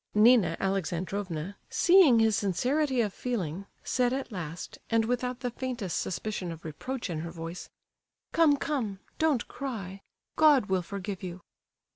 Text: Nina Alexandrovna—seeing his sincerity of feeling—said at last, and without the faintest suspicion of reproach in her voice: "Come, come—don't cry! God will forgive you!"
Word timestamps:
Nina 0.15 0.57
Alexandrovna—seeing 0.59 2.17
his 2.17 2.35
sincerity 2.35 3.01
of 3.01 3.13
feeling—said 3.13 4.11
at 4.11 4.31
last, 4.31 4.79
and 4.89 5.05
without 5.05 5.41
the 5.41 5.51
faintest 5.51 5.99
suspicion 5.99 6.51
of 6.51 6.65
reproach 6.65 7.07
in 7.07 7.19
her 7.19 7.29
voice: 7.29 7.69
"Come, 8.31 8.57
come—don't 8.57 9.47
cry! 9.47 10.01
God 10.37 10.65
will 10.71 10.81
forgive 10.81 11.21
you!" 11.21 11.41